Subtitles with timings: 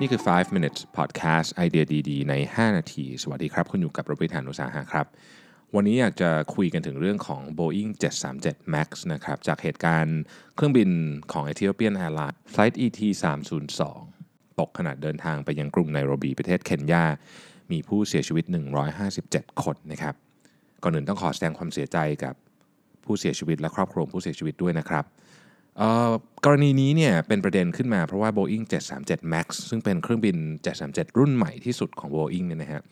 [0.00, 5.06] นี่คือ 5 minutes podcast ไอเดียดีๆ ใน 5 นาที สวัสดีครับ คุณอยู่กับรบิทานุสาหะครับ
[5.74, 7.90] วันนี้อยากจะคุยกันถึงเรื่องของ Boeing
[8.32, 10.18] 737 MAX นะครับ จากเหตุการณ์
[10.54, 10.90] เครื่องบิน
[11.32, 13.00] ของ Ethiopian Airlines Flight ET
[13.80, 17.04] 302ตกขณะเดินทางไปยังกรุงไนโรบีประเทศเคนยา
[17.72, 18.44] มีผู้เสียชีวิต
[19.04, 20.14] 157 คนนะครับ
[20.82, 22.34] ก่อนอื่นต้องขอแสดงความเสียใจกับ
[23.04, 25.04] ผู้เสียชีวิตและครอบครัวผู้เสียชีวิตด้วยนะครับ
[26.44, 28.64] กรณีนี้เนี่ยเป็นประเด็นขึ้นมาเพราะว่า Boeing
[28.98, 30.36] 737 MAX ซึ่งเป็นเครื่องบิน
[30.78, 32.82] 737 รุ่นใหม่ที่สุดของ Boeing เนี่ยนะฮะ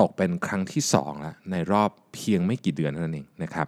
[0.00, 3.66] ตกเป็นครั้งที่2แล้วในรอบเพียงไม่กี่เดือนเท่านั้นเองนะครับ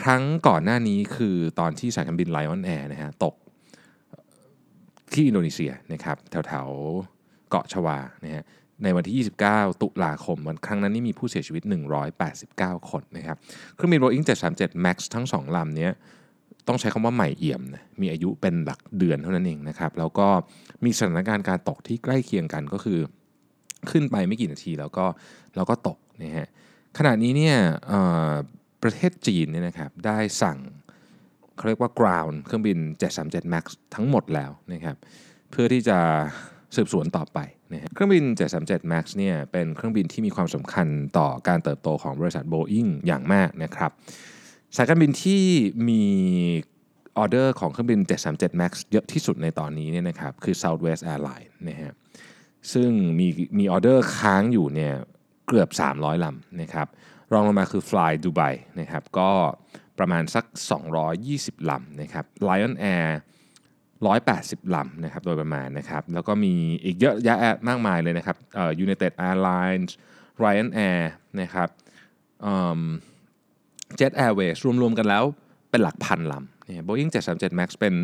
[0.00, 3.34] ครั้งก่อนหน้านี้คือตอนที่สายการบิน Lion Air นะฮะตก
[5.12, 8.44] ที่อินโดนีเซียนะครับแถวๆเกาะชวานะฮะ
[8.82, 11.62] ในวันที่ 29 ตุลาคม วันครั้งนั้นนี่มีผู้เสียชีวิต
[12.26, 13.36] 189 คนนะครับ
[13.74, 15.90] เครื่องบิน Boeing 737 MAX ทั้ง 2ลำนี้
[16.68, 20.28] ต้องใช้คำว่าใหม่เอี่ยมนะมีอายุเป็นหลักเดือนเท่านั้นเองนะครับ แล้วก็
[20.84, 22.98] มีสถานการณ์การตกที่ใกล้เคียงกันก็คือ
[23.90, 25.06] ขึ้นไปไม่กี่นาทีแล้วก็
[25.56, 26.48] แล้วก็ตกนะฮะ
[26.98, 27.56] ขณะนี้เนี่ย
[28.82, 30.58] ประเทศจีนเนี่ยนะครับได้สั่ง
[31.56, 32.78] เขาเรียกว่า ground เครื่องบิน
[33.14, 34.96] 737 MAX ทั้งหมดแล้วนะครับ
[35.50, 35.98] เพื่อที่จะ
[36.76, 37.38] สืบสวนต่อไป
[37.72, 38.24] นะฮะเครื่องบิน
[38.58, 40.86] 737 MAX เนี่ยเป็นเครื่องบินที่มีความสำคัญ
[41.18, 43.92] ต่อการเติบโตของบริษัท Boeing อย่างมากนะครับ
[44.76, 45.42] สายการบินที่
[45.88, 46.02] มี
[47.16, 51.92] ออเดอร์ของเครื่องบิน 737 MAX เยอะที่สุดในตอนนี้เนี่ยนะครับคือ Southwest Airlines นะฮะ
[52.72, 53.26] ซึ่งมี
[53.58, 54.94] มีออเดอร์ค้างอยู่เนี่ย
[55.48, 56.86] เกือบ 300 ลำนะครับ
[57.32, 59.30] รองลงมาคือ Fly Dubai นะครับก็
[59.98, 60.44] ประมาณสัก
[61.06, 63.08] 220 ลำนะครับ Lion Air
[63.94, 66.54] 180 ลำนะครับโดยประมาณนะครับ แล้วก็มี
[66.84, 67.38] อีกเยอะแยะ
[67.68, 69.90] มากมายเลยนะครับเอ่อ United Airlines
[70.42, 71.02] Ryan Air
[71.40, 71.68] นะครับ
[73.96, 75.24] เจ็ตแอร์เวย์รวมๆกันแล้ว
[75.70, 77.94] เป็นหลักพันลำเนี่ย Boeing 737 MAX เป็น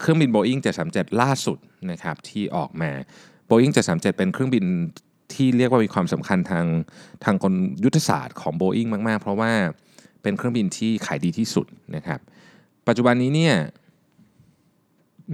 [0.00, 1.58] เครื่องบิน Boeing 737 ล่าสุด
[1.90, 2.90] นะครับที่ออกมา
[3.50, 4.64] Boeing 737 เป็นเครื่องบิน
[5.34, 6.66] ที่เรียกว่ามีความสำคัญทาง
[7.24, 9.52] ทางกลยุทธศาสตร์ของ Boeing มากๆ เพราะว่า
[10.22, 12.20] เป็นเครื่องบินที่ขายดีที่สุดนะครับ
[12.86, 13.54] ปัจจุบันนี้เนี่ย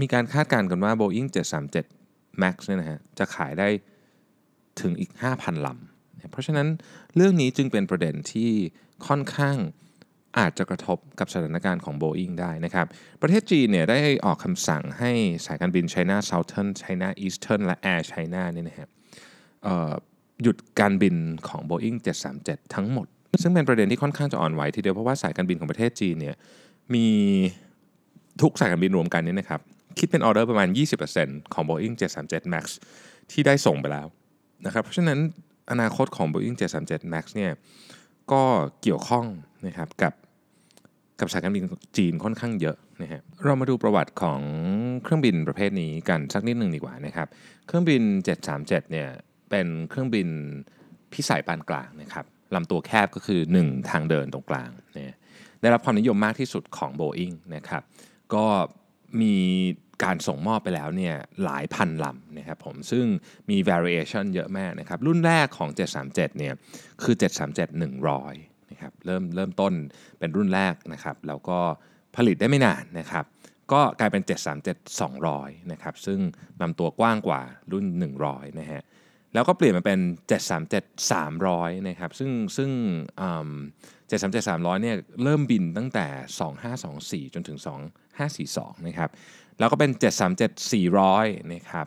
[0.00, 1.28] มีการคาดการณ์กันว่า Boeing
[1.84, 3.68] 737 MAX เนี่ยนะฮะจะขายได้
[4.80, 5.91] ถึงอีก 5,000 ลำ
[6.30, 6.68] เพราะฉะนั้น
[7.16, 8.50] เรื่องนี้จึงเป็นประเด็นที่
[9.06, 9.56] ค่อนข้าง
[10.38, 12.86] อาจจะกระทบกับสถานการณ์ของ Boeing ได้นะครับ
[13.22, 15.12] ประเทศจีนเนี่ยได้ออกคำสั่งให้
[15.46, 18.88] สายการบิน China Southern China Eastern และ Air China เนี่ยนะครับ
[20.42, 21.14] หยุดการบิน
[21.48, 21.96] ของ Boeing
[22.34, 23.06] 737 ทั้งหมด
[23.42, 26.36] ซึ่งเป็นประเด็นที่ค่อนข้างจะอ่อนไหวทีเดียวเพราะว่าสายการบินของประเทศจีนเนี่ย
[26.94, 27.06] มี
[28.42, 29.60] ทุกสายการบินรวมกันนี่นะครับ
[29.98, 30.68] คิดเป็นออเดอร์ประมาณ
[31.10, 31.94] 20%ของ Boeing
[32.24, 32.64] 737 MAX
[33.30, 34.06] ที่ได้ส่งไปแล้ว
[34.66, 35.18] นะครับ เพราะฉะนั้น
[35.70, 37.52] อนาคตของ Boeing 737 MAX เนี่ย
[38.32, 38.42] ก็
[38.82, 39.26] เกี่ยวข้อง
[39.66, 40.14] นะครับกับ
[41.20, 41.64] กับสายการบิน
[41.96, 44.40] จีนค่อนข้างเยอะนะฮะเรามาดูประวัติของ
[45.02, 47.28] เครื่องบินประเภทนี้กันสักนิดหนึ่งดีกว่านะครับ
[47.66, 48.02] เครื่องบิน
[48.46, 49.08] 737 เนี่ย
[49.50, 50.28] เป็นเครื่องบิน
[51.12, 52.24] พิสัยปานกลางนะครับ
[52.54, 55.16] ลำตัวแคบก็คือ 1 ทางเดินตรงกลางเนี่ย
[55.60, 57.82] ได้รับความนิยมมากที่สุดของ Boeing นะครับ
[58.34, 58.44] ก็
[59.20, 59.36] มี
[60.04, 61.14] การส่งมอบไปแล้วเนี่ย
[61.44, 63.04] หลายพันลำนะครับผมซึ่ง
[63.50, 65.70] มี variation เยอะมากนะครับ รุ่นแรกของ
[66.04, 66.54] 737เนี่ย
[67.02, 69.72] คือ 737 100นะครับเริ่มเริ่มต้น
[70.18, 71.58] เป็นรุ่นแรกนะครับแล้วก็
[72.16, 73.24] ผลิตได้ไม่นานนะครับ
[73.72, 74.22] ก็กลายเป็น
[74.62, 76.20] 737 200นะครับซึ่ง
[76.60, 77.42] ลำตัวกว้างกว่า
[77.72, 77.84] รุ่น
[78.22, 78.82] 100นะฮะ
[79.34, 80.00] แล้วก็เปลี่ยนมาเป็น
[80.70, 82.70] 737 300นะครับซึ่งซึ่ง
[83.80, 86.06] 737 300เนี่ยเริ่มบินตั้งแต่
[87.28, 87.58] 2524 จนถึง
[88.22, 89.10] 2542นะครับ
[89.58, 89.90] แล้วก็เป็น
[90.30, 91.86] 737 400นะครับ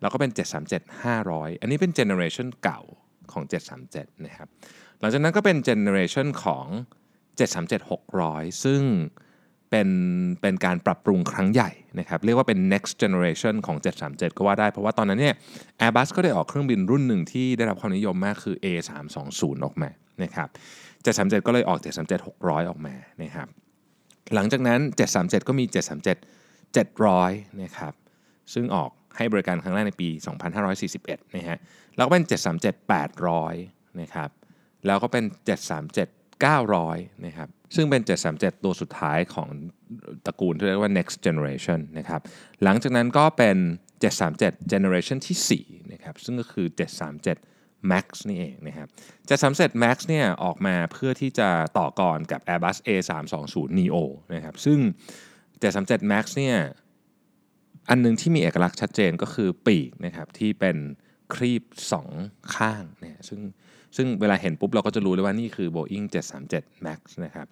[0.00, 2.80] แล้วก็เป็น 737 500 อันนี้เป็น generation เก่า
[3.32, 3.44] ของ
[3.84, 4.48] 737นะครับ
[5.00, 6.66] หลังจากนั้นก็เป็น generation ของ
[7.46, 7.90] 737
[8.20, 8.82] 600 ซึ่ง
[9.70, 9.88] เป็น
[10.42, 15.34] เป็นการปรับปรุงครั้งใหญ่นะครับเรียกว่าเป็น next generation ของ 737 ก็ว่าได้ เพราะว่าตอนนั้นเนี่ย
[15.80, 19.90] Airbus ก็ได้ออกเครื่องบินรุ่นหนึ่งที่ได้รับความนิยมมากคือ A320 ออกมา
[20.22, 20.48] นะครับ
[21.04, 23.48] 737 ก็เลยออก 737 600 ออกมานะครับ
[24.34, 24.80] หลังจากนั้น
[25.14, 27.94] 737 ก็มี 737 700 นะครับ
[28.52, 30.08] ซึ่งออกให้บริการครั้งแรกในปี
[30.72, 31.58] 2541 นะฮะ
[31.96, 32.90] แล้วก็เป็น 737
[33.32, 34.30] 800 นะครับ
[34.86, 35.24] แล้วก็เป็น
[35.58, 38.02] 737 900 นะครับ ซึ่งเป็น
[38.32, 39.48] 737 ตัวสุดท้ายของ
[40.26, 42.20] ตระกูลที่เรียกว่า next generation นะครับ
[42.62, 43.56] หลังจากนั้นก็เป็น
[44.14, 46.66] 737 generation ที่4นะครับ ซึ่งก็คือ
[47.28, 48.88] 737 Max นี่เองนะครับ
[49.34, 51.48] 737 Max เนี่ยออกมาเพื่อที่จะ
[51.78, 53.96] ต่อกรกับ Airbus A320 neo
[54.34, 54.78] นะครับ ซึ่ง
[55.44, 56.56] 737 Max เนี่ย
[57.88, 60.76] อันนึงที่มีเอกลักษณ์ชัดเจนก็คือปีกนะครับที่เป็น
[61.34, 61.62] ครีบ
[62.08, 63.40] 2 ข้างเนี่ยซึ่ง
[63.96, 66.06] ซึ่งเวลาเห็นปุ๊บเราก็จะรู้เลยว่านี่คือ Boeing
[66.46, 67.46] 737 Max นะครับ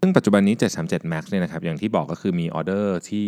[0.00, 3.26] ซึ่งปัจจุบันนี้ 737 Max เนี่ยนะครับอย่างที่บอกก็คือมีออเดอร์ที่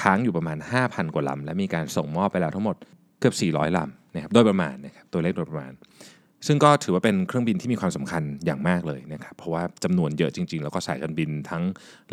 [0.00, 2.76] ค้างอยู่ประมาณ 5,000 กว่าลำ และมีการส่งมอบไปแล้วทั้งหมด
[3.20, 5.72] เกือบ 400ลำนะครับโดยประมาณนะครับตัวเลขโดยประมาณ
[6.46, 11.62] ซึ่งก็ถือว่าเป็นเครื่องบินที่มีความสำคัญอย่างมากเลยนะครับเพราะว่าจำนวนเยอะจริง ๆ แล้วก็สายการบินทั้ง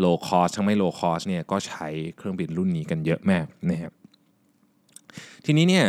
[0.03, 3.93] low cost ทั้งไม่ low cost เนี่ยก็ใช้เครื่องบินรุ่นนี้กันเยอะมากนะครับ
[5.45, 5.85] ทีนี้เนี่ย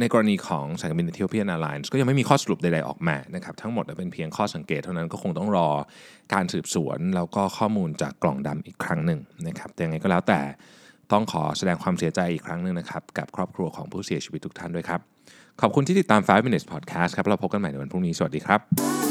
[0.00, 5.68] ในกรณีของสายการบิน Ethiopian Airlines ก็ยังไม่มีข้อสรุปใดๆออกมานะครับทั้งหมดเป็นเพียงข้อสังเกตเท่านั้นก็คงต้องรอ
[6.34, 10.40] การสืบสวน แล้วก็ข้อมูลจากกล่องดำอีกครั้งหนึ่งนะครับแต่ยังไงก็แล้วแต่
[11.12, 15.00] ต้องขอแสดงความเสียใจอีกครั้งหนึ่งนะครับกับครอบครัวของผู้เสียชีวิตทุกท่านด้วยครับ
[15.60, 19.03] ขอบคุณที่ติดตาม 5 minutes podcast ครับเราพบกันใหม่ในวันพรุ่งนี้สวัสดีครับ